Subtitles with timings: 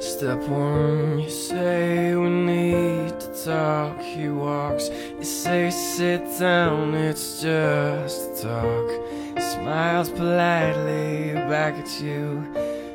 [0.00, 4.00] Step one, you say we need to talk.
[4.00, 8.88] He walks, you say sit down, it's just talk.
[9.34, 12.44] He smiles politely back at you.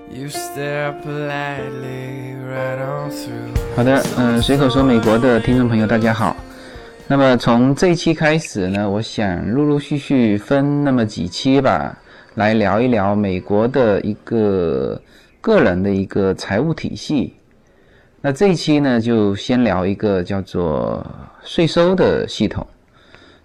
[0.10, 3.54] You stare politely right on through.
[3.76, 6.38] 好的，嗯、随口说美国的听众朋友，大家好。
[7.08, 11.98] 那么从这一期开始呢，我想陆陆续续分那么几期吧，
[12.36, 15.02] 来聊一聊美国的一个
[15.44, 17.34] 个人的一个财务体系。
[18.22, 21.06] 那这一期呢，就先聊一个叫做
[21.44, 22.66] 税收的系统，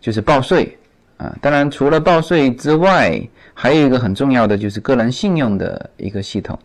[0.00, 0.78] 就是报税
[1.16, 1.36] 啊。
[1.42, 3.20] 当然，除了报税之外，
[3.52, 6.56] 还有一个很重要的就是个人信用的一个系统。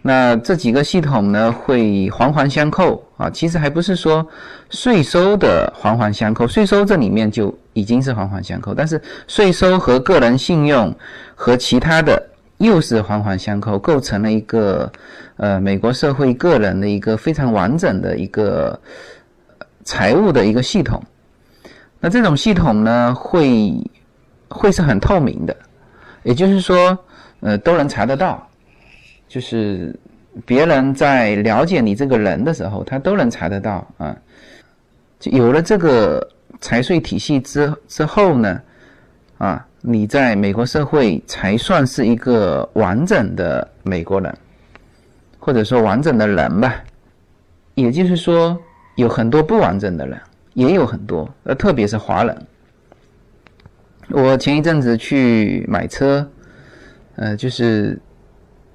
[0.00, 3.28] 那这几个系统呢，会环环相扣啊。
[3.28, 4.24] 其实还不是说
[4.70, 10.94] 税收的环环相扣，税收这里面就已经是环环相扣，但是税收和个人信用
[11.34, 12.24] 和其他的
[12.58, 14.90] 又是环环相扣，构成了一个
[15.36, 18.80] 呃美国社会个人的一个非常完整的一个
[19.84, 21.02] 财务的一个系统。
[22.00, 23.72] 那这种系统呢，会
[24.48, 25.56] 会是很透明的，
[26.22, 26.98] 也就是说，
[27.40, 28.46] 呃，都能查得到。
[29.26, 29.98] 就是
[30.46, 34.16] 别人在了解你这个人的时候，他都能查得到啊。
[35.18, 36.28] 就有了这个
[36.60, 38.60] 财税体系之之后呢，
[39.38, 44.34] 啊，你在美国社会才算是一个完整的美国人，
[45.38, 46.82] 或者说完整的人吧。
[47.74, 48.58] 也就是说，
[48.96, 50.18] 有很多不完整的人，
[50.54, 52.46] 也有很多，呃，特别是华人。
[54.08, 56.26] 我前一阵子去买车，
[57.16, 58.00] 呃，就是。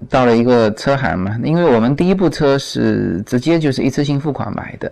[0.07, 4.89] 到了一个车行嘛，因为我们第一部车是直接就是一次性付款买的，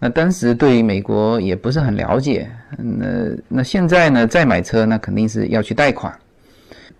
[0.00, 3.06] 那当时对美国也不是很了解，那
[3.48, 6.12] 那现在呢再买车那肯定是要去贷款。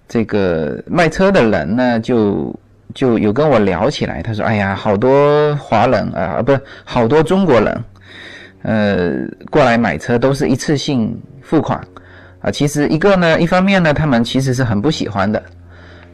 [0.09, 2.55] 这个卖车的人呢就
[2.95, 7.85] 就有跟我聊起来，他说：“哎呀，好多华人啊，不是好多中国人，
[8.63, 9.15] 呃，
[9.51, 11.79] 过来买车都是一次性付款
[12.41, 12.51] 啊。
[12.51, 15.41] 其实一个呢，一方面呢，他们其实是很不喜欢的。”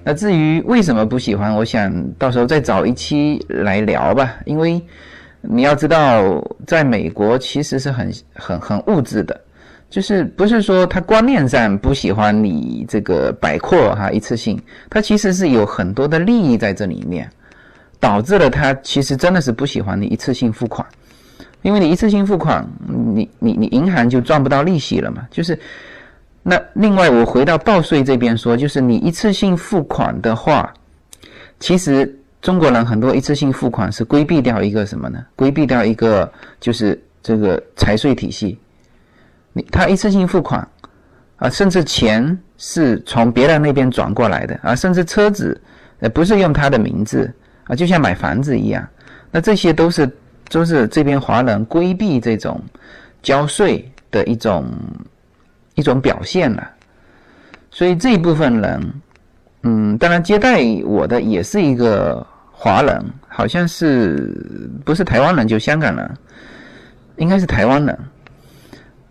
[0.04, 4.34] 那至于为什么不喜欢，我想到时候再找一期来聊吧。
[4.44, 4.82] 因为
[5.48, 9.40] 你要知道，在美国其实是很很很物质的，
[9.90, 17.30] 就是不是说他观念上不喜欢你这个摆阔哈一次性，他其实是有很多的利益在这里面，
[18.00, 20.86] 导致了他其实真的是不喜欢你一次性付款，
[21.62, 25.58] 因为你一次性付款，你你你银行就赚不到利息了嘛，就是。
[26.46, 30.70] 那另外，我回到报税这边说，就是你一次性付款的话，
[31.58, 35.24] 其实中国人很多一次性付款是规避掉一个什么呢？
[35.34, 38.58] 规避掉一个就是这个财税体系。
[39.54, 40.68] 你他一次性付款
[41.36, 45.58] 啊，甚至钱是从别人那边转过来的啊，甚至车子
[46.00, 47.32] 呃不是用他的名字
[47.64, 48.86] 啊，就像买房子一样。
[49.30, 50.10] 那这些都是
[50.50, 52.60] 都是这边华人规避这种
[53.22, 54.70] 交税的一种。
[55.76, 56.70] 一种表现了，
[57.68, 58.94] 所以这一部分人，
[59.64, 62.24] 嗯，当然接待我的也是一个
[62.56, 64.32] 华人，好像是
[64.84, 66.10] 不是台湾人就香港人，
[67.16, 67.98] 应该是台湾人，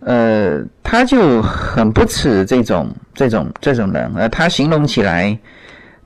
[0.00, 5.38] 呃，他就很不耻这种这种这种人，呃，他形容起来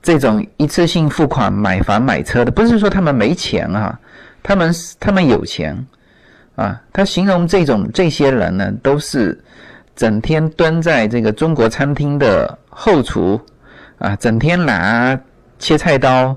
[0.03, 3.97] 这种一次性付款买房买车的，不是说他们没钱啊，
[4.43, 5.75] 他们他们有钱
[6.55, 9.41] 啊，他形容这种这些人呢都是。
[9.95, 13.37] 整天蹲在这个中国餐厅的后厨，
[13.97, 15.19] 啊，整天拿
[15.57, 16.33] 切菜刀，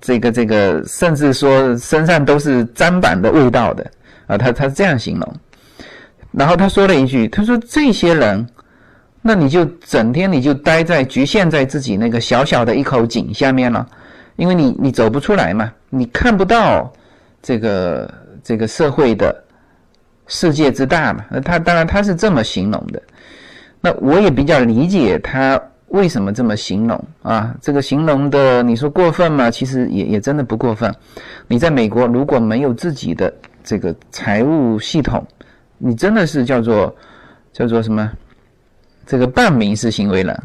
[0.00, 3.90] 这个这个，甚至说身上都是砧板的味道的，
[4.26, 5.34] 啊，他他是这样形容。
[6.32, 8.46] 然后他说了一句，他说这些人，
[9.22, 13.86] 那你就整天你就待在局限在自己那个小小的一口井下面了，
[14.36, 16.92] 因为你你走不出来嘛，你看不到
[17.42, 19.44] 这个这个社会的。
[20.30, 23.00] 世界之大嘛，那他当然他是这么形容的，
[23.80, 25.58] 那我也比较理解他
[25.88, 27.54] 为什么这么形容啊。
[27.60, 29.50] 这个形容的你说过分吗？
[29.50, 30.94] 其实也也真的不过分。
[31.46, 33.32] 你在美国如果没有自己的
[33.62, 35.26] 这个财务系统，
[35.78, 36.94] 你真的是叫做
[37.52, 38.10] 叫做什么？
[39.06, 40.42] 这个半民事行为人。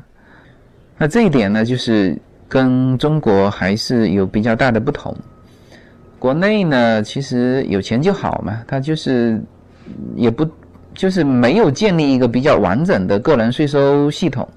[0.97, 2.17] 那这一点呢，就是
[2.47, 5.15] 跟中国还是有比较大的不同。
[6.19, 9.41] 国内呢，其实有钱就好嘛，他就是。
[10.15, 10.47] 也不，
[10.93, 14.47] 就是没有建立一个比较完整的个人税收系统，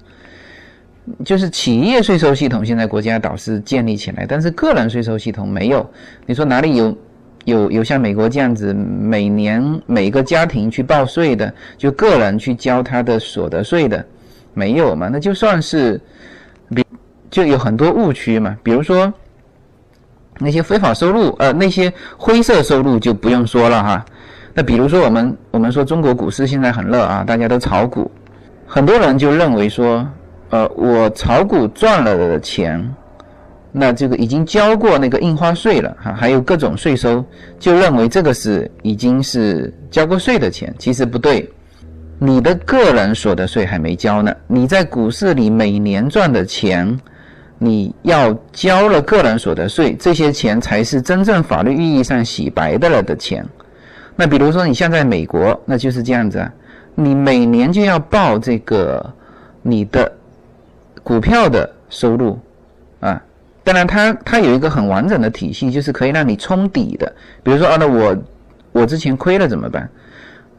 [1.23, 5.89] 就是企业税收系统现在国家倒是建立起来，但是个人税收系统没有。
[6.25, 6.97] 你说哪里有
[7.45, 14.05] 有有像美国这样子，每年每个家庭去报税的，就个人去交他的所得税的，
[14.53, 15.09] 没有嘛？
[15.11, 15.99] 那就算是，
[16.75, 16.83] 比
[17.29, 18.57] 就有很多误区嘛。
[18.61, 19.11] 比如说，
[20.39, 24.05] 那些非法收入，呃，那些灰色收入就不用说了哈。
[24.53, 28.11] 那比如说我们我们说中国股市现在很热啊，大家都炒股，
[28.65, 30.05] 很多人就认为说，
[30.49, 32.93] 呃，我炒股赚了的钱，
[33.71, 37.23] 那这个已经交过那个印花税了哈，还有各种税收，
[37.59, 41.49] 就认为这个是已经是交过税的钱，其实不对，
[42.19, 46.99] 你的个人所得税还没交呢，你在股市里每年赚的钱。
[47.59, 53.43] 你要交了个人所得税，这些钱才是真正法律意义上洗白的了的钱。
[54.15, 56.53] 那比如说你像在美国，那就是这样子啊，
[56.93, 59.03] 你每年就要报这个
[59.63, 60.11] 你的
[61.07, 62.37] 股票的收入
[62.99, 63.23] 啊。
[63.63, 67.09] 当然，它它有一个很完整的体系，就是可以让你冲底的。
[67.43, 68.17] 比如说啊，那我
[68.73, 69.89] 我之前亏了怎么办？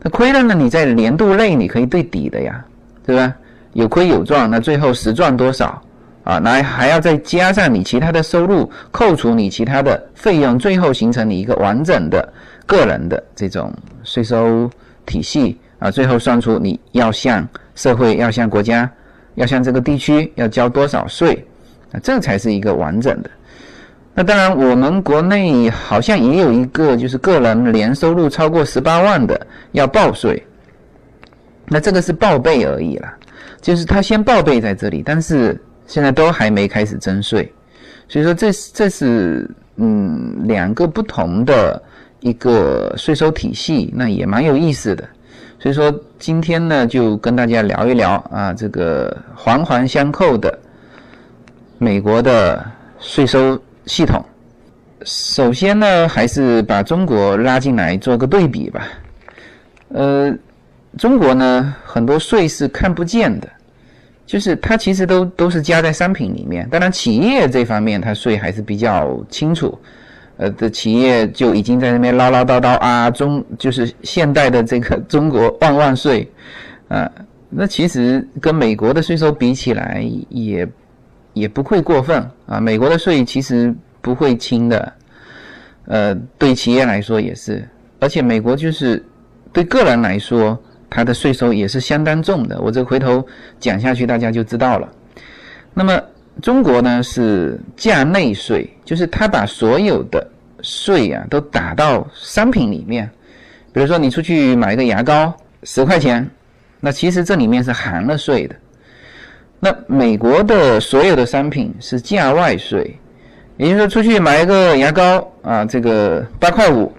[0.00, 0.54] 那亏了呢？
[0.54, 2.64] 你在年度内你可以对底的呀，
[3.04, 3.34] 对吧？
[3.74, 5.82] 有亏有赚，那最后实赚多少？
[6.24, 12.26] 啊，那还要再加上你其他的收入，扣除你其他的费用，最后形成你一个完整的
[12.64, 13.70] 个人的这种
[14.02, 14.70] 税收
[15.04, 18.90] 体系啊，最后算出你要向社会、要向国家、
[19.38, 21.42] 要向这个地区要交多少税
[21.92, 23.30] 啊，这才是一个完整的。
[24.14, 30.42] 那当然，我们国内好像也有一个，就是个人年收入超过十八万的要报税，
[31.66, 33.08] 那这个是报备而已了，
[33.62, 35.58] 就是他先报备在这里，但是。
[35.90, 37.50] 现在都还没开始征税，
[38.10, 41.82] 所以说这这是嗯两个不同的
[42.20, 45.08] 一个税收体系，那也蛮有意思的。
[45.58, 50.56] 所以说今天呢就跟大家聊一聊啊这个环环相扣的
[51.78, 52.64] 美国的
[52.98, 54.24] 税收系统。
[55.04, 58.88] 首先呢还是把中国拉进来做个对比吧。
[59.88, 60.32] 呃，
[60.96, 63.48] 中国呢很多税是看不见的。
[64.26, 69.78] 就是它其实都都是加在商品里面，当然企业这方面它税还是比较清楚，
[70.38, 76.26] 呃的企业就已经在那边唠唠叨叨啊，中就是现代的这个中国万万岁，
[76.88, 77.08] 啊，
[77.50, 80.66] 那其实跟美国的税收比起来也
[81.34, 84.92] 也不会过分啊，美国的税其实不会轻的，
[85.84, 87.68] 呃，对企业来说也是，
[88.00, 89.04] 而且美国就是
[89.52, 90.58] 对个人来说。
[90.90, 93.22] 它的税收也是相当重的，我这回头
[93.60, 94.88] 讲下去大家就知道了。
[95.74, 96.00] 那么
[96.42, 100.26] 中国呢是价内税，就是他把所有的
[100.62, 103.08] 税啊都打到商品里面。
[103.72, 106.28] 比如说你出去买一个牙膏十块钱，
[106.80, 108.54] 那其实这里面是含了税的。
[109.60, 112.98] 那美国的所有的商品是价外税，
[113.56, 116.92] 也就是说出去买一个牙膏啊，这个八块五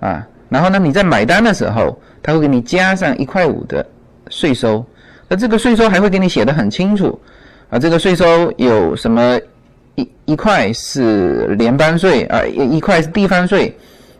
[0.00, 1.98] 啊，然后呢你在买单的时候。
[2.26, 3.86] 他会给你加上一块五的
[4.30, 4.82] 税收，
[5.28, 7.20] 那这个税收还会给你写的很清楚
[7.70, 7.78] 啊。
[7.78, 9.38] 这个税收有什么
[9.94, 13.74] 一一块是联邦税啊，一一块是地方税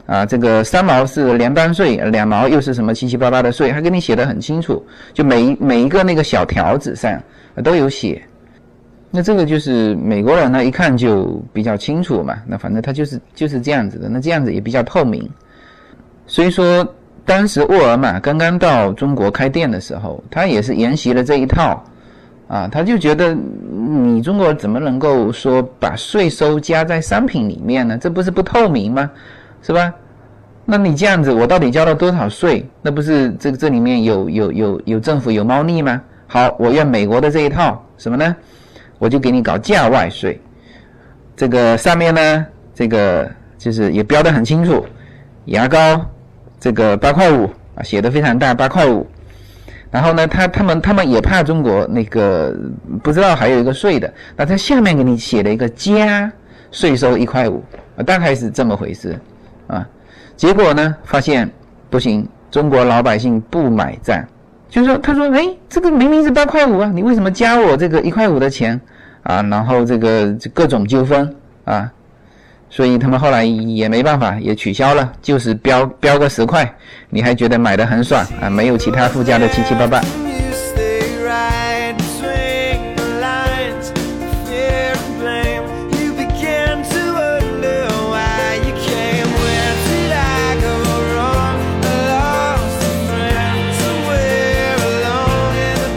[0.07, 7.21] 啊，这个三毛是联邦税，两毛又是什么七七八八的税，还给你写的很清楚，就每每一个那个小条子上
[7.63, 8.23] 都有写。
[9.11, 15.29] 那这个就是美国人呢一看就比较清楚嘛，那反正他就是就是这样子的，那这样子也比较透明，
[16.27, 16.87] 所以说。
[17.27, 21.83] 当时沃尔玛刚刚到中国开店的时候，他也是沿袭了这一套，
[22.55, 27.99] 啊，他就觉得你中国怎么能够说把税收加在商品里面呢？
[27.99, 29.11] 这不是不透明吗？
[29.61, 29.93] 是吧？
[30.65, 32.65] 那你这样子，我到底交了多少税？
[32.81, 36.01] 那不是这这里面有有有有政府有猫腻吗？
[36.29, 38.37] 好，我要美国的这一套什么呢？
[39.01, 40.41] 我就给你搞价外税，
[41.35, 44.87] 这个上面呢，这个就是也标的很清楚，
[45.47, 46.01] 牙膏。
[46.61, 49.05] 这个八块五啊，写的非常大，八块五。
[49.95, 52.53] 然后呢，他他们他们也怕中国那个
[53.01, 56.29] 不知道还有一个税的，那在下面给你写了一个加
[56.73, 57.63] 税收一块五，
[58.05, 59.17] 大概是这么回事
[59.69, 59.87] 啊。
[60.37, 61.49] 结果呢，发现
[61.91, 64.21] 不行，中国老百姓不买账，
[64.69, 68.81] 就是说，他说，哎，这个明明是八块五啊，你为什么加我这个一块五的钱
[69.23, 69.41] 啊？
[69.45, 71.37] 然后这个各种纠纷
[71.67, 71.89] 啊。
[72.75, 76.69] 所以他们后来也没办法，也取消了，就是标标个十块，
[77.09, 78.51] 你还觉得买的很爽啊？
[78.51, 80.01] 没有其他附加的七七八八。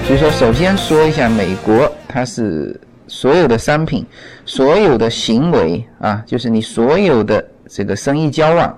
[0.06, 2.80] 所以说，首先说一下美国，它是。
[3.08, 4.06] 所有的商品，
[4.46, 8.78] 所有的行为啊，就是你所有的这个生意交往，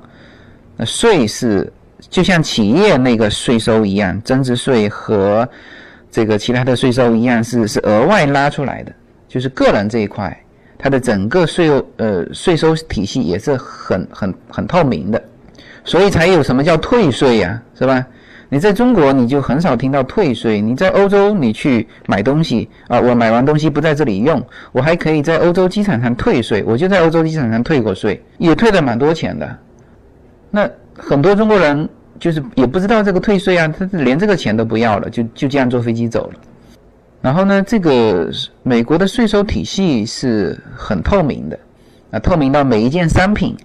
[0.78, 5.48] 那税是就像企业那个税收一样，增值税和
[6.12, 8.92] 这个其他的税收一样，是是额外拉出来的。
[9.28, 10.36] 就是个人这一块，
[10.78, 15.22] 它的整个税务呃税收体系也是很很很透明的，
[15.84, 18.06] 所以才有什么叫退税呀，是吧？
[18.52, 29.58] 你在中国你就很少听到退税，你在欧洲你去买东西啊，我买完东西不在这里用，我还可以在欧洲机场上退税，我就在欧洲机场上退过税，也退了蛮多钱的。
[30.50, 31.88] 那很多中国人
[32.20, 36.40] 就是也不知道这个退税啊，他连这个钱都不要了，就就这样坐飞机走了。
[37.22, 38.32] 然后呢，这个
[38.64, 41.60] 美国的税收体系是很透明的，
[42.10, 43.56] 啊，透明到每一件商品。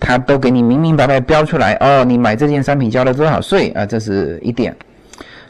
[0.00, 3.84] 他都给你明明白白标出来哦，你买这件商品交了多少税啊？
[3.84, 4.74] 这是一点。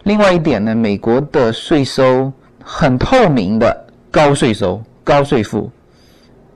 [0.03, 5.71] 另外一点呢，美国的税收很透明的高税收、高税负。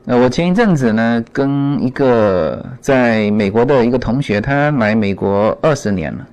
[0.05, 6.27] 那我前一阵子呢，跟一个在美国的一个同学，他来美国二十年了，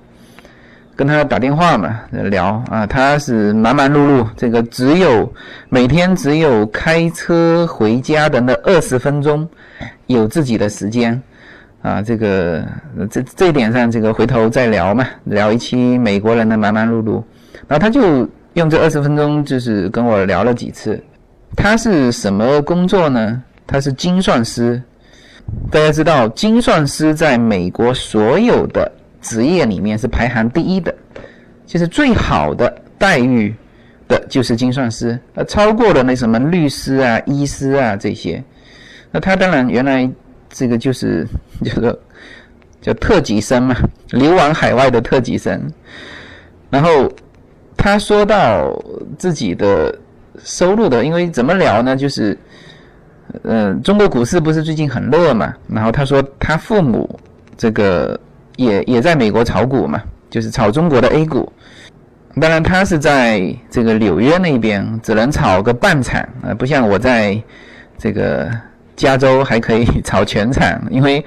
[0.96, 5.32] 跟他打电话嘛聊啊，他是忙忙碌碌，这个只有
[5.68, 9.48] 每天只有开车回家的那二十分钟
[10.06, 11.22] 有自己的时间。
[11.82, 12.64] 啊，这个
[13.10, 17.20] 这这一点上，这个回头再聊嘛，聊一期美国人的忙忙碌碌。
[17.66, 21.02] 然后他就用这二十分钟，就是跟我聊了几次。
[21.56, 23.42] 他是什么工作呢？
[23.66, 24.80] 他是精算师。
[25.72, 30.94] 大家知道，精算师在美国所有的职业里面是排行第一的，
[31.66, 33.52] 就是最好的待遇
[34.06, 38.40] 的就是精算师，呃，超过了那什么律师啊、医师啊这些。
[39.10, 40.08] 那他当然原来。
[40.52, 41.26] 这个就是
[41.64, 41.98] 叫做
[42.80, 43.74] 叫特级生嘛，
[44.10, 45.60] 流亡海外的特级生。
[46.70, 47.10] 然后
[47.76, 48.70] 他说到
[49.18, 49.92] 自己的
[50.38, 51.96] 收入的，因为怎么聊呢？
[51.96, 52.36] 就是，
[53.44, 55.54] 嗯，中国股市不是最近很热嘛？
[55.68, 57.18] 然后他说他父母
[57.56, 58.18] 这个
[58.56, 61.50] 也也在美国炒股嘛，就是炒中国的 A 股。
[62.40, 67.40] 当然他是在这个纽约那边，只能炒个半场啊，不像我在
[67.96, 68.50] 这个。
[68.94, 71.24] 加州还可以炒全场，因为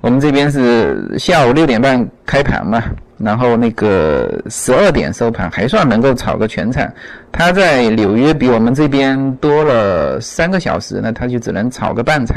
[0.00, 2.82] 我们这边是下午六点半开盘嘛，
[3.18, 6.90] 然后那个十二点收盘，还算能够炒个全场。
[7.30, 12.36] 他在纽约比我们这边多了三个小时，那他就只能炒个半场。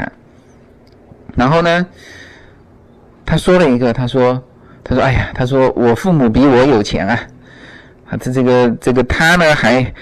[1.34, 1.86] 然后呢，
[3.24, 4.40] 他说了一个，他说，
[4.84, 7.20] 他说，哎呀，他说我父母比我有钱啊，
[8.10, 9.92] 啊，这这个这个他呢还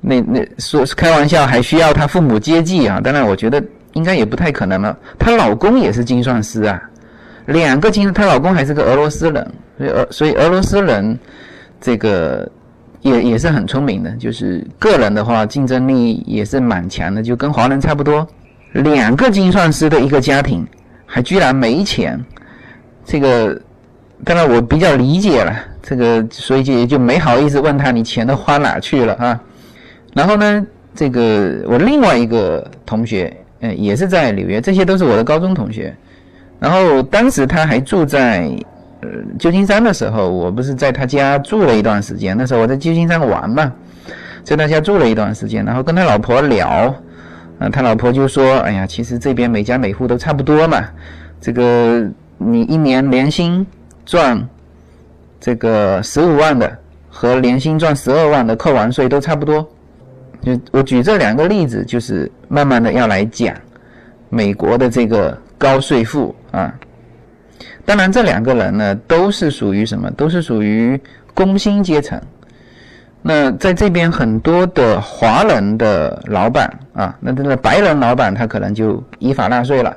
[0.00, 3.00] 那那说开玩笑，还需要他父母接济啊。
[3.00, 3.60] 当然，我觉得。
[3.98, 4.96] 应该也不太可能了。
[5.18, 6.80] 她老公也是精算师啊，
[7.46, 11.18] 两个精，她老公还是个俄罗斯人，所以俄所以俄罗斯人
[11.80, 12.48] 这个
[13.00, 18.26] 也也是很聪明的，就是个人的话竞争力也是蛮强的，就跟华人差不多。
[18.72, 20.64] 两个精算师的一个家庭，
[21.04, 22.24] 还居然没钱，
[23.04, 23.60] 这个
[24.24, 25.52] 当然我比较理解了，
[25.82, 29.40] 这个所以就也就没好意思问他你钱都花哪去了啊。
[30.14, 33.36] 然后呢，这个我另外一个同学。
[33.60, 35.94] 嗯，也是在纽约，这些都是我的高中同学。
[36.60, 38.50] 然后当时他还住在
[39.00, 42.36] 呃旧金山的时候，我不是在他家住了一段时间。
[42.36, 43.72] 那时候我在旧金山玩嘛，
[44.42, 46.94] 在他家住了一段时间，然后跟他老婆聊，
[47.58, 50.84] 啊，他老婆就说：“哎呀，其实这边每家每户都差不多嘛，
[51.40, 53.66] 这个你一年年薪
[54.04, 54.48] 赚
[55.40, 59.68] 这个十五万的和年薪赚十二万的，扣完税都差不多。”
[60.42, 63.54] 就我举这两个例子，就是慢慢的要来讲
[64.28, 66.72] 美国的这个高税负啊。
[67.84, 70.10] 当然，这两个人呢，都是属于什么？
[70.10, 71.00] 都是属于
[71.34, 72.20] 工薪阶层。
[73.20, 79.94] 那在这边很多的华人的老板啊，那这个白人老板他可能就依法纳税了。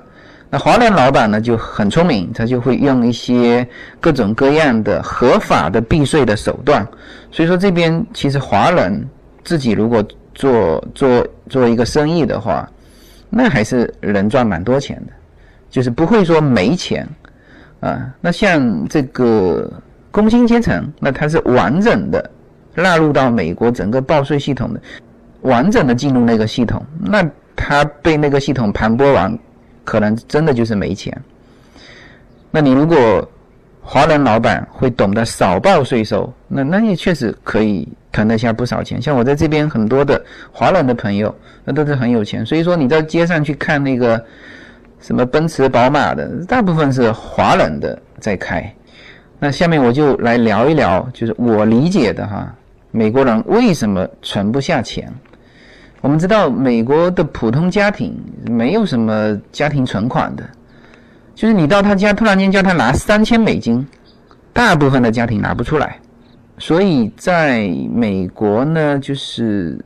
[0.50, 3.66] 那华人老板呢就很聪明，他就会用一些
[4.00, 6.86] 各种各样的合法的避税的手段。
[7.30, 9.08] 所以说，这边其实华人
[9.44, 10.04] 自己如果
[10.34, 12.70] 做做做一个生意的话，
[13.30, 15.14] 那还是能赚蛮多钱的，
[15.70, 17.08] 就是不会说没钱
[17.80, 18.14] 啊。
[18.22, 19.72] 那像这个
[20.10, 22.30] 工薪阶层，那它是完整的
[22.76, 24.82] 纳入到美国整个报税系统的，
[25.42, 27.24] 完整的进入那个系统，那
[27.56, 29.38] 他被那个系统盘剥完，
[29.84, 31.16] 可能真的就是没钱。
[32.50, 33.30] 那你如果
[33.82, 37.88] 华人老板会懂得少报税收，那那也确实可以。
[38.12, 42.46] 腾得下不少钱，像我在这边很多的华人的朋友，那都是很有钱。
[42.46, 44.24] 所以说你在街上去看那个
[45.00, 48.74] 什么奔驰、宝马的，大部分是华人的在开。
[49.40, 52.54] 那下面我就来聊一聊，就是我理解的哈，
[52.92, 55.12] 美国人为什么存不下钱？
[56.02, 60.44] 我们知道美国的普通家庭没有什么家庭存款的，
[61.34, 63.88] 就是你到他家突然间叫他拿三千美金，
[64.52, 65.98] 大部分的家庭拿不出来。
[66.62, 69.84] 所以，在美国呢，就是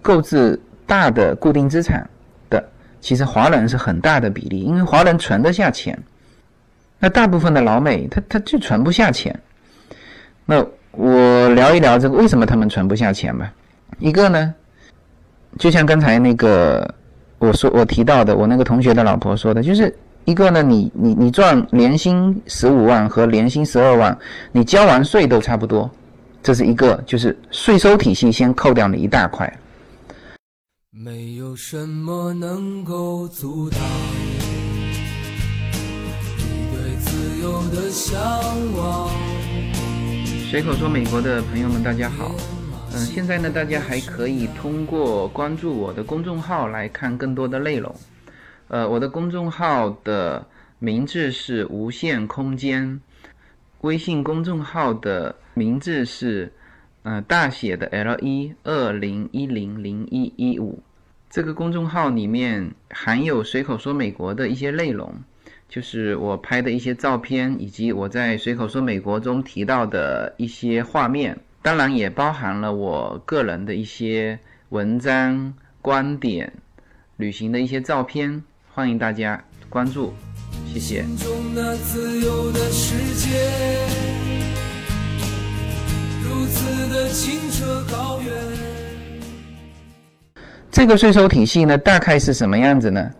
[0.00, 2.08] 购置大的固定资产
[2.48, 2.62] 的
[3.00, 6.00] 其实华人是很大的比例，因为华人存得下钱。
[7.00, 9.36] 那大部分的老美，他他就存不下钱。
[10.46, 13.52] 那我聊一聊这个为什么他们存不下钱吧。
[13.98, 14.54] 一个呢，
[15.58, 16.88] 就像刚才那个
[17.40, 19.92] 我说我提到的，我那个同学的老婆说的，就是
[20.26, 24.18] 一个呢，你你你赚年薪十五万和年薪十二万，
[24.52, 25.90] 你交完税都差不多。
[26.42, 29.52] 这是一个，就是税收体系先扣掉你一大块。
[30.90, 33.78] 没有什么能够阻挡
[36.38, 38.18] 你对自由的向
[38.78, 39.10] 往。
[40.50, 42.34] 随口说，美国的朋友们，大家好。
[42.94, 47.94] 嗯，现在呢，大家还可以通过关注我的公众号来看更多的内容。
[48.68, 50.46] 呃，我的公众号的
[50.78, 53.00] 名字是无限空间，
[53.82, 56.52] 微信公众号的名字是
[57.02, 60.82] 呃大写的 L 一二零一零零一一五。
[61.28, 65.12] 这个公众号里面含有随口说美国的一些内容，
[65.68, 75.52] 就是我拍的一些照片，以及我在随口说美国中提到的一些画面，当然也包含了我个人的一些文章、
[75.82, 76.52] 观点、
[77.16, 78.44] 旅行的一些照片，
[78.76, 80.12] 欢迎大家关注，
[80.66, 81.04] 谢谢。
[86.24, 88.32] 如此的清澈高远。
[90.72, 93.10] 这个税收体系呢，大概是什么样子呢？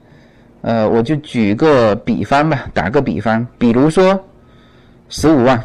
[0.63, 4.21] 呃，我就举个比方吧，打个比方，比如说
[5.09, 5.63] 十五万，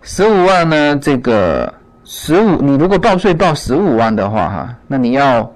[0.00, 1.70] 十五万呢，这个
[2.02, 5.52] 十五，你如果报税报十五万的话，哈，那你要，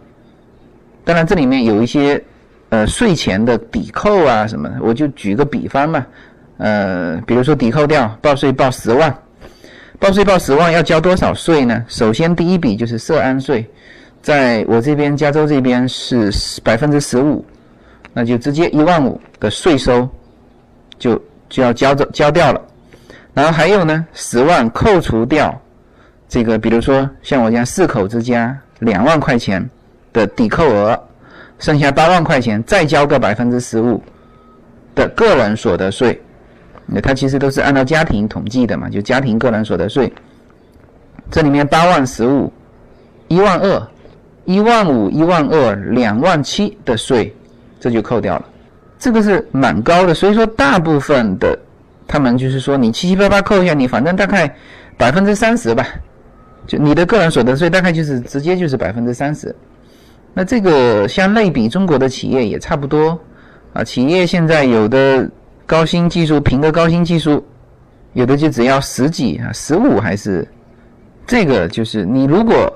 [1.06, 2.22] 当然这里面有一些
[2.70, 6.04] 呃税前的抵扣啊什么的，我就举个比方嘛，
[6.56, 9.14] 呃，比如说抵扣掉报税报十万，
[9.98, 11.84] 报税报十万要交多少税呢？
[11.88, 13.64] 首先第一笔就是涉安税。
[14.22, 16.30] 在我这边，加州这边是
[16.62, 17.42] 百分之十五，
[18.12, 20.06] 那就直接一万五的税收
[20.98, 22.60] 就就要交着交掉了。
[23.32, 25.58] 然后还有呢，十万扣除掉
[26.28, 29.66] 这个，比如说像我家四口之家两万块钱
[30.12, 31.02] 的抵扣额，
[31.60, 34.02] 剩下八万块钱再交个百分之十五
[34.96, 36.20] 的个人所得税。
[36.86, 40.12] 那它其实都是按照家庭统计的嘛，就家庭个人所得税。
[41.30, 42.52] 这里面八万十五，
[43.28, 43.88] 一万二。
[44.46, 47.32] 一万五、一万二、两万七的税，
[47.78, 48.44] 这就扣掉了，
[48.98, 50.12] 这个是蛮高的。
[50.12, 51.56] 所以说，大部分的
[52.08, 54.52] 他们就是说，你七七八八扣一下，你反正大概
[54.96, 55.86] 百分之三十吧，
[56.66, 59.54] 就你的个人所得税大概就是直接就是百分之三十。
[60.34, 63.18] 那这个相类比中国的企业也差不多
[63.72, 65.30] 啊，企业现在有的
[65.66, 67.44] 高新技术凭个高新技术，
[68.12, 70.46] 有的就只要十几啊，十五还是
[71.26, 72.72] 这个就是你如果。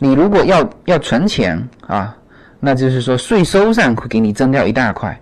[0.00, 2.14] 你如果要要存钱啊，
[2.58, 5.18] 那就是说税收上会给你增掉一大块，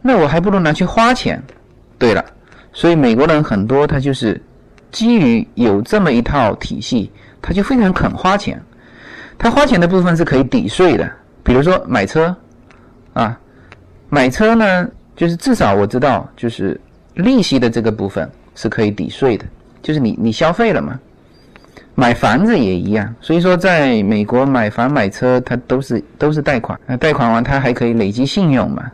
[0.00, 1.42] 那我还不如拿去花钱。
[1.98, 2.24] 对了，
[2.72, 4.40] 所以美国人很多他就是
[4.92, 7.10] 基于有这么一套体系，
[7.42, 8.62] 他就非常肯花钱。
[9.42, 11.10] 他花钱的部分是可以抵税的，
[11.42, 12.36] 比如说买车
[13.14, 13.40] 啊，
[14.10, 16.78] 买车呢就是至少我知道就是
[17.14, 19.46] 利息的这个部分是可以抵税的，
[19.80, 21.00] 就是你你消费了嘛。
[21.94, 28.90] 买房子也一样，所以说在美国买房买车，它都是都是贷款，那贷款完它还可以累积信用嘛，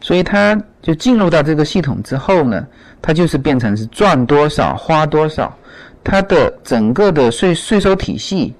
[0.00, 2.66] 所以它就进入到这个系统之后呢，
[3.02, 5.54] 它就是变成是赚多少花多少，
[6.02, 8.54] 它的整个的税税收体系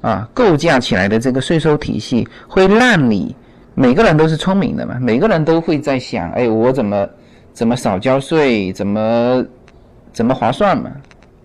[0.00, 3.34] 啊，构架起来的这个税收体系会让你
[3.74, 7.08] 每个人都是聪明的嘛，每个人都会在想，哎，我怎么
[7.52, 9.44] 怎么少交税，怎么
[10.12, 10.90] 怎么划算嘛。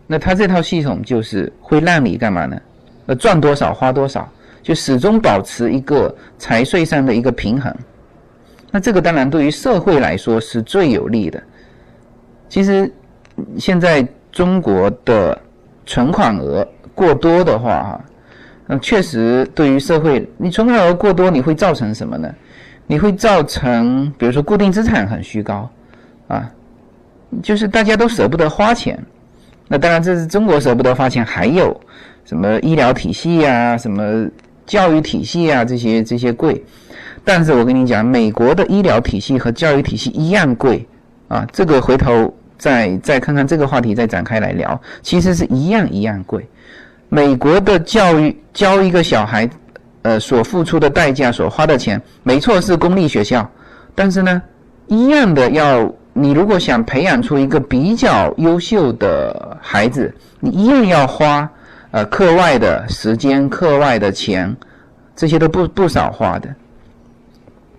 [0.08, 2.62] 那它这套系统就是会让你干嘛呢？
[3.08, 4.28] 呃，赚多少花多少，
[4.62, 7.74] 就始终保持一个财税上的一个平衡。
[8.72, 11.42] 那这个当然对于社会来说是最有利的。
[12.50, 12.92] 其实
[13.58, 15.38] 现在中国的
[15.86, 18.06] 存款额过多的话，哈，
[18.68, 22.34] 嗯，确实对于社会，你存款额过多，你会造成什么呢？
[22.88, 25.70] 你会造成，比如说固定资产很虚高，
[26.28, 26.52] 啊，
[27.42, 28.98] 就是大家都舍不得花钱。
[29.68, 31.80] 那当然，这是中国舍不得花钱，还有
[32.24, 34.28] 什么医疗体系呀、什么
[34.66, 36.64] 教育体系啊，这些这些贵。
[37.24, 40.88] 但是我跟你讲，美国的医疗体系和教育体系一样贵
[41.28, 41.44] 啊。
[41.52, 44.80] 这个回头再再看看这个话题，再展开来聊。
[45.02, 46.48] 其实是一样一样贵。
[47.16, 49.50] 美国的教育教一个小孩，
[50.02, 53.50] 呃，所付出的代价、所花的钱，没错是公立学校，
[53.96, 54.42] 但是呢，
[54.88, 55.90] 一样的要。
[56.18, 61.50] 你如果想培养出一个比较优秀的孩子，你一样要花
[61.92, 64.54] 呃课外的时间、课外的钱，
[65.16, 66.54] 这些都不不少花的。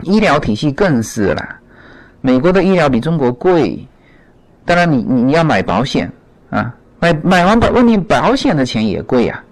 [0.03, 1.46] 医疗体系更是了，
[2.22, 3.87] 美国的医疗比中国贵。
[4.66, 6.11] 当然，你你你要买保险
[6.51, 9.43] 啊，买买完保，问题保险的钱也贵呀。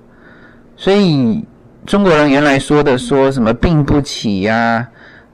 [0.76, 1.44] 所以
[1.86, 4.86] 中国人原来说的说什么病不起呀，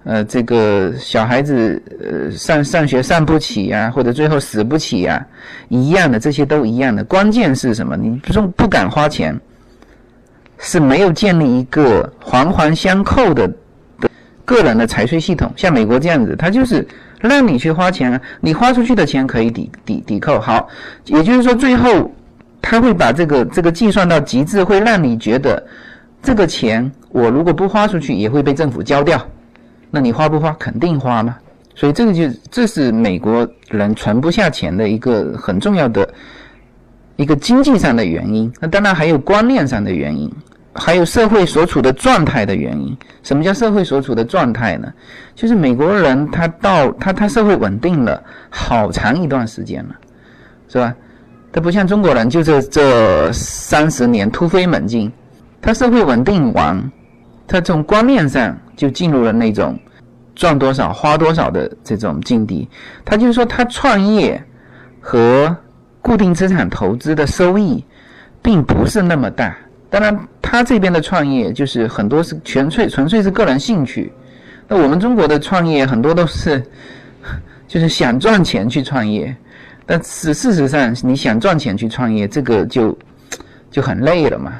[0.04, 5.24] 呃，这个小孩子呃上上学上不起呀，或者最后死不起呀，
[5.68, 7.04] 一样的，这些都一样的。
[7.04, 7.96] 关键是什么？
[7.96, 9.38] 你不说不敢花钱，
[10.58, 13.50] 是没有建立一个环环相扣的
[14.50, 15.52] 个人的财税系统。
[15.56, 16.86] 像美国这样子，它就是
[17.20, 20.40] 让你去花钱啊，你花出去的钱可以抵抵抵扣。
[20.40, 20.68] 好，
[21.06, 22.10] 也就是说最后。
[22.62, 25.66] 他会把这个这个计算到极致，会让你觉得
[26.22, 29.18] 这个钱我如果不花出去，也会被政府交掉。
[29.90, 30.54] 那你花不花？
[30.58, 31.34] 肯定花嘛。
[31.74, 36.06] 所以这个就这是美国人存不下钱的一个很重要的
[37.16, 38.52] 一个经济上的原因。
[38.60, 40.30] 那当然还有观念上的原因，
[40.74, 42.96] 还有社会所处的状态的原因。
[43.22, 44.92] 什么叫社会所处的状态呢？
[45.34, 49.94] 就是美国人他到他他社会稳定了好长一段时间了，
[50.68, 50.94] 是吧？
[51.52, 55.10] 他不像中国人，就这这三十年突飞猛进，
[55.60, 56.80] 他社会稳定完，
[57.48, 59.76] 他从观念上就进入了那种
[60.36, 62.68] 赚多少花多少的这种境地。
[63.04, 64.40] 他就是说，他创业
[65.00, 65.54] 和
[66.00, 67.84] 固定资产投资的收益
[68.40, 69.56] 并不是那么大。
[69.90, 70.16] 当然，
[70.50, 74.12] 他这边的创业就是很多是纯粹纯粹是个人兴趣。
[74.66, 76.60] 那我们中国的创业很多都是
[77.68, 79.32] 就是想赚钱去创业。
[79.86, 82.98] 但是事实上，你想赚钱去创业，这个就
[83.70, 84.54] 就很累了嘛。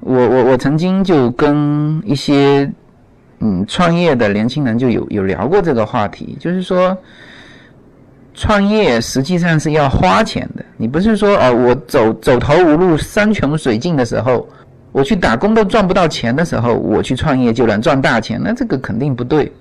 [0.00, 2.70] 我我我曾经就跟一些
[3.38, 6.94] 嗯创业的年轻人就有有聊过这个话题，就是说
[8.34, 10.62] 创业实际上是要花钱的。
[10.76, 14.46] 你不是说哦，我走走投无路、山穷水尽的时候，
[14.92, 19.52] 我去打工都赚不到钱的时候，我去创业就能赚大钱，那这个肯定不对。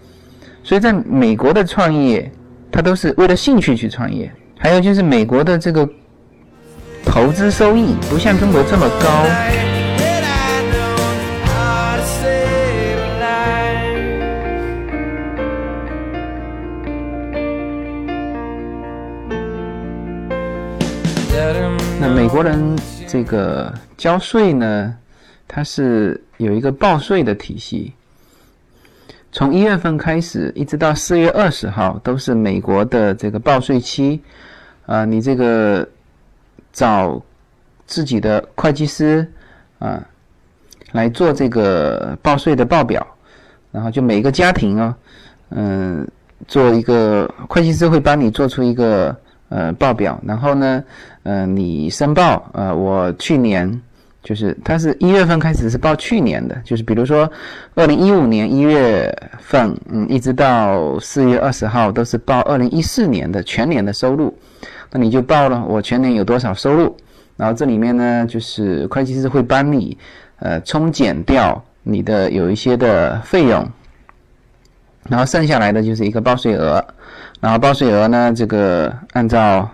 [0.63, 2.31] 所以在美国的创业，
[2.71, 4.31] 他都是为了兴趣去创业。
[4.57, 5.87] 还有就是美国的这个
[7.05, 9.25] 投资收益不像中国这么高。
[22.01, 24.95] 那美国人这个交税呢，
[25.51, 27.91] 它是有一个报税的体系。
[29.31, 34.21] 从一月份开始，一直到四月二十号，都是美国的这个报税期。
[34.85, 35.87] 啊，你这个
[36.71, 37.19] 找
[37.87, 39.27] 自己的会计师
[39.79, 39.99] 啊
[40.91, 43.05] 来做这个报税的报表，
[43.71, 44.95] 然后就每个家庭哦，
[45.49, 46.07] 嗯，
[46.47, 49.15] 做一个会计师会帮你做出一个
[49.49, 50.83] 呃报表，然后呢，
[51.23, 53.81] 嗯，你申报，呃，我去年。
[54.21, 57.31] 就是它是一月份开始是报去年的，就是比如说
[57.73, 64.37] 二零一五年一月份，嗯，一直到四月二十号都是报二零一四年的全年的收入，
[64.91, 66.95] 那你就报了我全年有多少收入，
[67.37, 69.97] 然后这里面呢，就是会计师会帮你
[70.39, 73.65] 呃冲减掉你的有一些的费用，
[75.07, 76.85] 然后剩下来的就是一个报税额，
[77.39, 79.67] 然后报税额呢，这个按照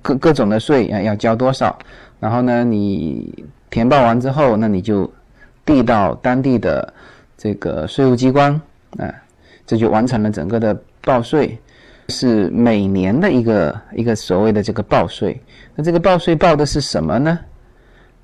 [0.00, 1.78] 各各种的税啊要交多少，
[2.18, 3.44] 然后呢你。
[3.72, 5.10] 填报完之后，那你就
[5.64, 6.92] 递到当地的
[7.38, 8.52] 这个税务机关，
[8.98, 9.12] 啊，
[9.66, 11.58] 这就完成了整个的报税，
[12.10, 15.40] 是每年的一个一个所谓的这个报税。
[15.74, 17.38] 那这个报税报的是什么呢？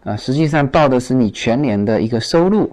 [0.04, 2.70] 啊，实际上报的是你全年的一个收入，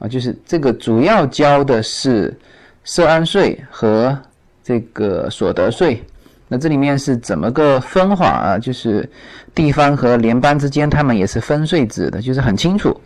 [0.00, 2.36] 啊，就是这个主要交的是
[2.82, 4.18] 涉案税和
[4.64, 6.02] 这个所得税。
[6.50, 8.58] 那这里面是怎么个分法啊？
[8.58, 9.06] 就是
[9.54, 12.98] 地方和联邦之间，他们也是分税制的，就是很清楚。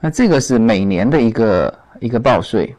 [0.00, 2.74] 那这个是每年的一个一个报税。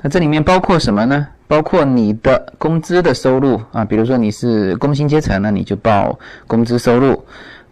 [0.00, 1.28] 那这里面包括什么呢？
[1.46, 7.22] 包括你的工资的收入啊，比如说你是工薪阶层，那你就报工资收入。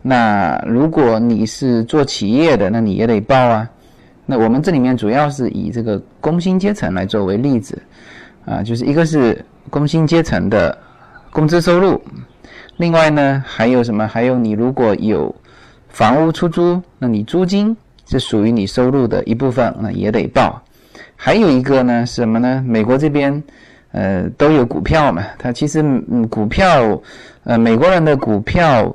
[0.02, 3.66] 那如果你是做企业的，那你也得报啊。
[4.26, 7.80] 那我们这里面主要是以这个工薪阶层来作为例子
[8.44, 10.76] 啊，就是一个是工薪阶层的。
[11.33, 11.99] 工资收入，
[12.77, 14.07] 另外呢还有什么？
[14.07, 15.35] 还有你如果有
[15.88, 17.75] 房屋出租，那你租金
[18.07, 20.62] 是属于你收入的一部分，那也得报。
[21.16, 22.62] 还有一个呢什么呢？
[22.66, 23.42] 美国这边
[23.92, 27.01] 呃都有股票嘛，它其实嗯股票
[27.45, 28.95] 呃美国人的股票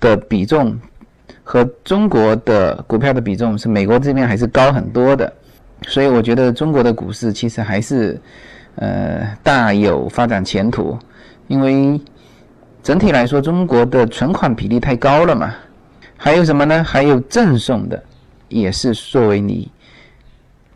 [0.00, 0.74] 的比重
[1.44, 5.30] 和中国的股票的比重是美国这边还是高很多的，
[5.88, 8.18] 所以我觉得中国的股市其实还是
[8.76, 10.98] 呃大有发展前途。
[11.50, 12.00] 因为
[12.80, 15.52] 整体来说，中国的存款比例太高了嘛。
[16.16, 16.84] 还有什么呢？
[16.84, 18.00] 还有赠送的，
[18.48, 19.68] 也是作为你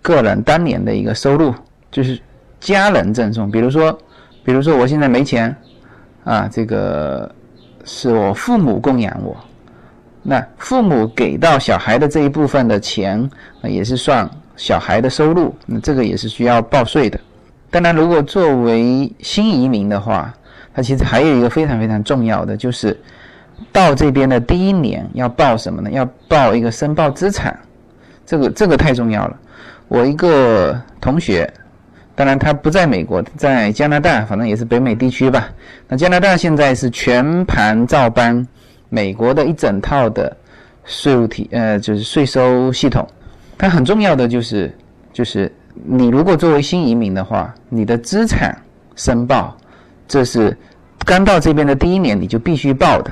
[0.03, 1.55] 个人当年的一个收入，
[1.93, 2.19] 就是
[2.59, 3.97] 家人赠送，比如说，
[4.43, 5.55] 比如说我现在没钱，
[6.25, 7.33] 啊，这个
[7.85, 9.37] 是我父母供养我，
[10.25, 13.31] 那父母给到小孩的这一部分的钱，
[13.63, 17.21] 也是算小孩的收入，那这个也是需要报税的。
[17.71, 20.35] 当然，如果作为新移民的话，
[20.75, 22.99] 它其实还有一个非常非常重要的，就是
[23.73, 25.91] 到这边的第一年要报什么呢？
[25.93, 27.57] 要报一个申报资产，
[28.27, 29.39] 这个这个太重要了。
[29.89, 31.49] 我一个同学，
[32.15, 35.49] 当然他不在美国，在加拿大，反正也是北美地区吧。
[35.89, 38.47] 那加拿大现在是全盘照搬
[38.89, 40.37] 美国的一整套的
[40.85, 43.07] 税务体，呃，就是税收系统。
[43.57, 44.77] 它很重要的就是，
[45.13, 45.51] 就是。
[45.87, 48.57] 你如果作为新移民的话，你的资产
[48.95, 49.57] 申报，
[50.07, 50.57] 这是
[51.05, 53.11] 刚到这边的第一年你就必须报的。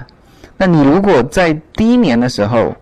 [0.56, 2.74] 那你如果在第一年的时候，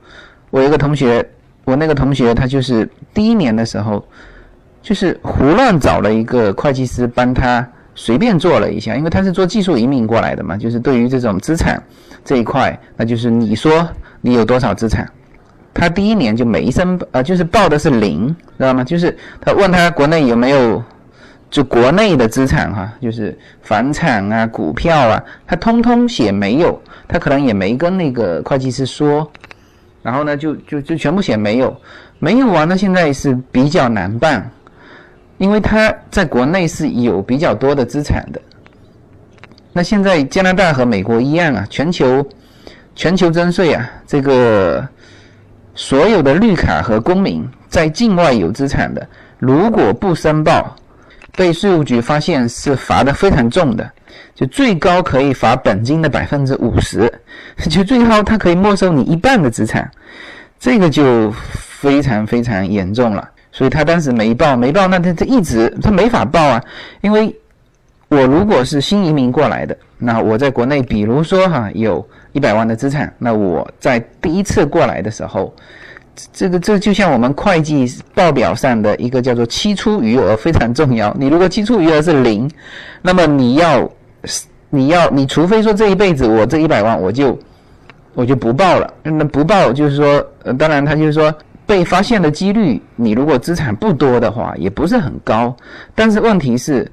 [0.51, 1.27] 我一个同学，
[1.65, 4.05] 我那个同学他就是第一年的时候，
[4.83, 11.83] 就是胡乱找了一个会计师帮他随便做了一下，因为他是做技术移民过来的嘛，就是对于这种资产
[12.25, 13.89] 这一块，那就是你说
[14.21, 15.09] 你有多少资产。
[15.73, 18.27] 他第一年就没申，呃，就是报的是零，
[18.59, 18.83] 知道吗？
[18.83, 20.83] 就是他问他国内有没有，
[21.51, 29.31] 就国内的资产哈，就是房产啊、股票啊，他通通写没有，他可能也没跟那个会计师说，
[30.03, 31.77] 然后呢，就就就全部写没有，
[32.19, 34.49] 没有啊，那现在是比较难办，
[35.39, 38.41] 因为他在国内是有比较多的资产的，
[39.73, 42.25] 那现在加拿大和美国一样啊，全球
[42.95, 44.89] 全球征税啊，这个。
[45.73, 49.09] 所有的绿卡和公民在境外有资产的，
[49.39, 50.77] 如果不申报，
[51.37, 53.91] 被税务局发现是罚的非常重的，
[54.35, 57.13] 就最高可以罚本金的百分之五十，
[57.71, 59.91] 就最高他可以没收你一半的资产，
[60.59, 63.29] 这个就非常非常严重了。
[63.53, 66.63] 所以他当时没报，没报，那他他一直他没法报啊，
[67.01, 67.35] 因为
[68.09, 72.07] 我如果是新移民过来的，那我在国内，比如说哈有。
[72.33, 75.53] 一百万的资产，那我在第一次过来的时候，
[76.33, 81.15] 这个这就像我们会计报表上的一个叫做期初余额非常重要。
[81.19, 82.51] 你如果期初余额是零，
[83.03, 83.91] 那么你要
[84.69, 87.39] 你要你除非说这一辈子我这一百万我就
[88.15, 91.33] 我就不报了，那不报就是说，呃，当然他就是说
[91.67, 95.57] 被发现的几率，你如果资产不多的话也不是很高。
[95.95, 96.91] 但是问题是，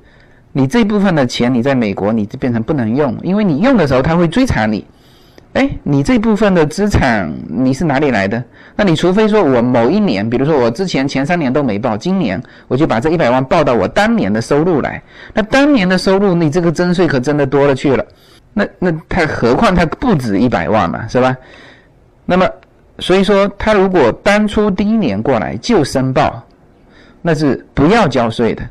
[0.53, 4.85] 你这部分的钱你在美国你就变成不能用，因为你用的时候他会追查你。
[5.57, 8.43] 哎，你这部分的资产你是哪里来的？
[8.75, 15.01] 那你除非说我某一年，比如说我之前前三年都没报，今年我就把这一百万报到我当年的收入来。
[15.33, 18.05] 那当年的收入，你这个征税可真的多了去了。
[18.53, 21.35] 那那他何况他不止一百万嘛，是吧？
[22.23, 22.47] 那么
[22.99, 26.39] 所以说，他如果当初第一年过来就申报，
[27.23, 28.61] 那是不要交税的。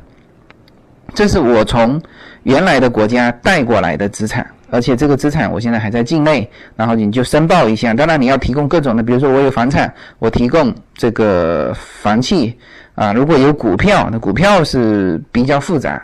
[1.13, 2.01] 这是我从
[2.43, 4.47] 原来的国家带过来的资产。
[4.69, 7.93] 而且这个资产我现在还在境内，然后你就申报一下。
[7.93, 12.57] 当然你要提供各种的，比如说我有房产，我提供这个房契
[12.95, 13.13] 啊。
[13.13, 16.01] 如果有股票，那股票是比较复杂，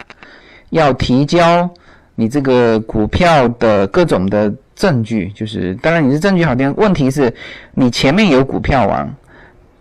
[0.70, 1.70] 要提交
[2.16, 5.32] 你这个股票的各种的证据。
[5.36, 7.34] 就是当然你是证据好点，问题是
[7.74, 9.14] 你前面有股票王，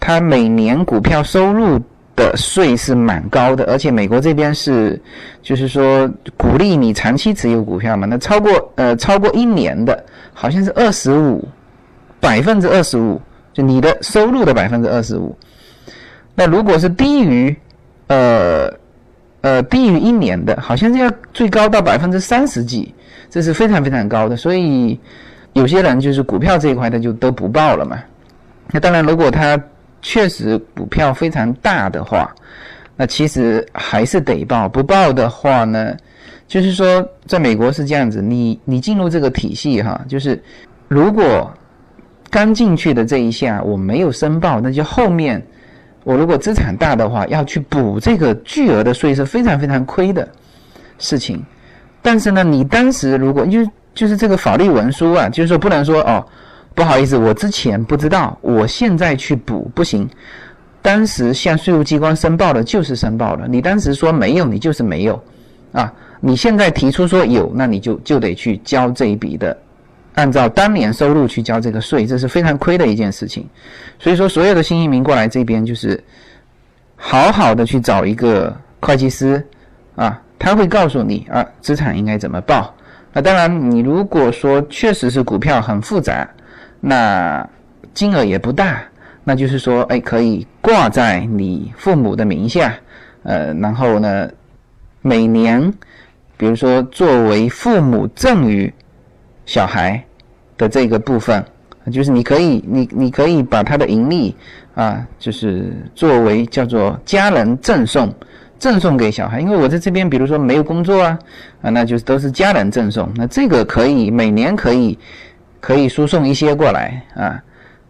[0.00, 1.80] 他每年股票收入。
[2.14, 5.00] 的税是蛮高的，而且美国这边是，
[5.42, 8.06] 就是说鼓励你长期持有股票嘛。
[8.06, 11.46] 那超过呃超过一年的，好像是二十五，
[12.20, 13.20] 百分之二十五，
[13.52, 15.34] 就你的收入的百分之二十五。
[16.34, 17.56] 那如果是低于，
[18.08, 18.72] 呃
[19.40, 22.94] 呃低于一年的，好像是要最高到百分之三十几，
[23.30, 24.36] 这是非常非常高的。
[24.36, 24.98] 所以
[25.54, 27.98] 有些人就是股票这一块他就都不报了嘛。
[28.70, 29.60] 那当然，如果他
[30.02, 32.28] 确实股票非常大的话，
[32.96, 34.68] 那其实还是得报。
[34.68, 35.96] 不报的话呢，
[36.48, 40.42] 就是说在美国是这样子，你你进入这个体系哈，就是
[40.88, 41.48] 如果
[42.30, 45.40] 刚进去的这一下我没有申报，那就后面
[46.02, 50.28] 我如果资产大的话，要去补这个巨额的税是非常非常亏的
[50.98, 51.40] 事情。
[52.02, 56.26] 但是呢，你当时如果就就是这个法律文书啊，就是说不能说哦。
[56.74, 60.08] 不好意思，我之前不知道，我现在去补不行。
[60.80, 65.22] 当时向税务机关申报的就是申报了，你当时说没有，你就是没有，
[65.70, 69.56] 啊，你现在提出说有，那你就就得去交这一笔的，
[70.14, 73.46] 按照当年收入去交这个税，这是非常亏的一件事情。
[74.00, 76.02] 所以说，所有的新移民过来这边就是
[76.96, 79.46] 好好的去找一个会计师，
[79.94, 82.74] 啊，他会告诉你啊，资产应该怎么报。
[83.12, 86.28] 那当然，你如果说确实是股票很复杂。
[86.84, 87.48] 那
[87.94, 88.82] 金额也不大，
[89.22, 92.74] 那就是说，哎，可以挂在你父母的名下，
[93.22, 94.28] 呃，然后呢，
[95.00, 95.72] 每年，
[96.36, 98.72] 比如说作为父母赠与
[99.46, 100.02] 小孩
[100.58, 101.44] 的这个部分，
[101.92, 104.34] 就是你可以，你你可以把他的盈利
[104.74, 108.12] 啊，就是作为叫做家人赠送，
[108.58, 109.40] 赠送给小孩。
[109.40, 111.16] 因为我在这边，比如说没有工作啊，
[111.60, 113.08] 啊，那就是都是家人赠送。
[113.14, 114.98] 那这个可以每年可以
[115.62, 117.40] 可以输送一些过来啊，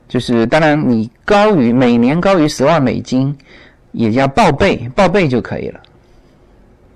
[0.07, 3.35] 就是当然你高于每年高于十万美金，
[3.93, 5.81] 也要报备报备就可以了。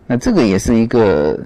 [0.06, 1.40] 那这个也是一个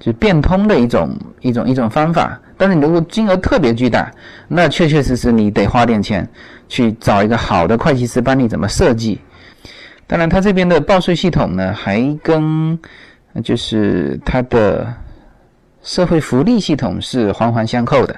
[0.00, 4.10] 就变通的一种一种一种方法，但是你如果金额特别巨大，
[4.48, 6.28] 那确确实实你得花点钱
[6.68, 9.20] 去找一个好的会计师帮你怎么设计。
[10.08, 12.76] 当然，他这边的报税系统呢，还跟
[13.44, 14.92] 就是他的
[15.86, 18.14] 社会福利系统是环环相扣的。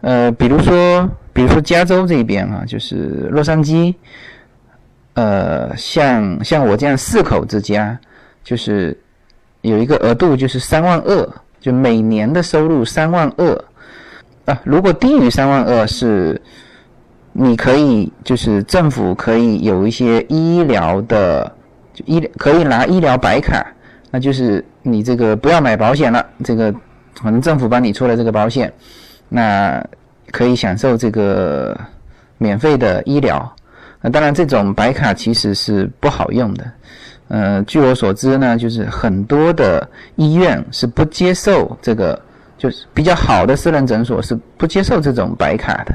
[0.00, 3.94] 呃，比如说，比如说加州这边啊，就是洛杉矶，
[5.14, 7.96] 呃，像像我这样四口之家。
[8.42, 8.98] 就是
[9.60, 11.28] 有一个额度，就是三万二，
[11.60, 13.64] 就每年的收入三万二
[14.46, 14.58] 啊。
[14.64, 16.40] 如果低于三万二，是
[17.34, 21.52] 你可以就是政府可以有一些医疗的，
[21.92, 23.64] 就医可以拿医疗白卡，
[24.10, 26.74] 那就是你这个不要买保险了，这个
[27.14, 28.72] 反正政府帮你出了这个保险，
[29.28, 29.84] 那
[30.30, 31.78] 可以享受这个
[32.38, 33.50] 免费的医疗。
[34.00, 36.64] 那当然，这种白卡其实是不好用的。
[37.28, 42.18] 呃，据我所知呢，就是很多的医院是不接受这个，
[42.58, 45.94] 就是比较好的私人诊所是不接受这种白卡的。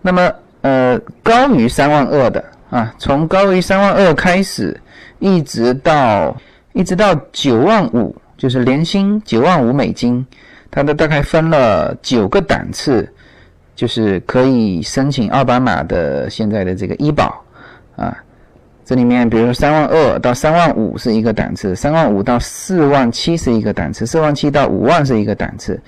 [0.00, 0.32] 那么，
[0.62, 4.80] 呃，高于三万二的啊，从高于三万二开始，
[5.18, 6.34] 一直到
[6.72, 10.24] 一直到九万五，就是年薪九万五美金，
[10.70, 13.08] 它的大概分了九个档次，
[13.74, 17.44] 就是可以申请奥巴马的现在的这个医保
[17.96, 18.16] 啊。
[18.84, 25.78] 这里面，比如说三万二到三万五是一个档次，三万五到四万七是一个档次，四万七到五万是一个档次，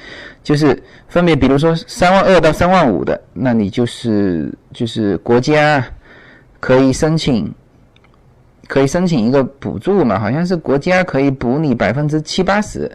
[0.43, 5.83] 就是分别，比如说三万二到三万五的，那你就是就是国家
[6.61, 7.51] 可以申请，
[8.71, 12.91] 可以申请一个补助嘛，好像是国家可以补你百分之七八十，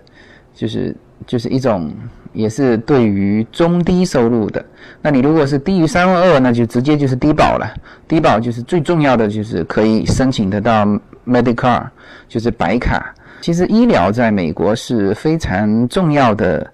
[0.53, 0.95] 就是
[1.27, 1.91] 就是一种。
[2.35, 4.61] 也是对于中低收入的，
[5.01, 7.73] 那你如果是低于三万二，那就直接就是低保了。
[8.09, 10.85] 低保就是最重要的，就是可以申请得到
[11.25, 11.87] Medicare，
[12.27, 13.15] 就是白卡。
[13.39, 16.69] 其实医疗在美国是非常重要的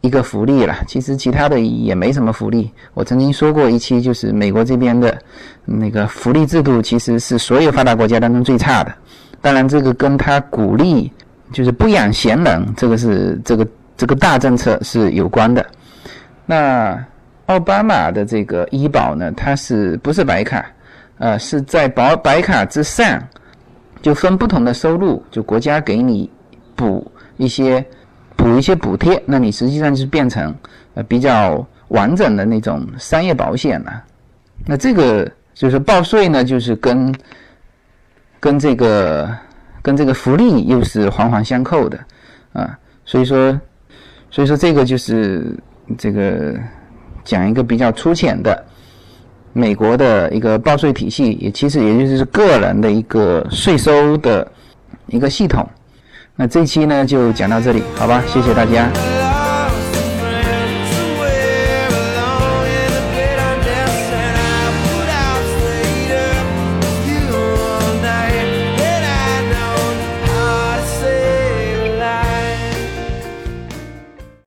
[0.00, 0.76] 一个福利了。
[0.86, 2.70] 其实其他的也没什么福利。
[2.94, 5.16] 我曾经说过一期，就是美国这边的
[5.64, 8.94] 那个福利制度其实是所有发达国家当中最差的。
[9.40, 11.12] 当然，这个跟他鼓励
[11.52, 13.66] 就是不养闲人，这个是这个。
[13.98, 15.64] 这个大政策是有关的。
[16.44, 17.02] 那
[17.46, 20.66] 奥巴马的这个医保呢，它是不是白卡？
[21.16, 23.18] 呃，是在保白卡之上，
[24.02, 26.30] 就分不同的收入，就国家给你
[26.74, 27.82] 补一些
[28.46, 30.54] 补一些补贴，那你实际上就是变成
[30.94, 34.04] 呃比较完整的那种商业保险了。
[34.64, 37.14] 那这个就是报税呢，就是跟
[38.38, 39.28] 跟这个
[39.82, 41.98] 跟这个福利又是环环相扣的
[42.52, 43.58] 啊，所以说。
[44.28, 45.56] 所以说，这个就是
[45.96, 46.54] 这个
[47.24, 48.62] 讲一个比较粗浅的
[49.52, 54.46] 美国的一个报税体系，也其实也就是个人的一个税收的
[55.06, 55.66] 一个系统。
[56.36, 59.25] 那这期呢就讲到这里，好吧，谢谢大家。